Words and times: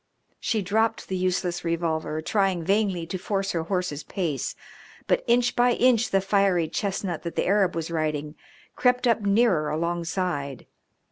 She 0.39 0.63
dropped 0.63 1.09
the 1.09 1.15
useless 1.15 1.63
revolver, 1.63 2.23
trying 2.23 2.63
vainly 2.63 3.05
to 3.05 3.19
force 3.19 3.51
her 3.51 3.61
horse's 3.65 4.01
pace, 4.01 4.55
but 5.05 5.23
inch 5.27 5.55
by 5.55 5.73
inch 5.73 6.09
the 6.09 6.21
fiery 6.21 6.67
chestnut 6.69 7.21
that 7.21 7.35
the 7.35 7.45
Arab 7.45 7.75
was 7.75 7.91
riding 7.91 8.33
crept 8.75 9.05
up 9.05 9.21
nearer 9.21 9.69
alongside. 9.69 10.65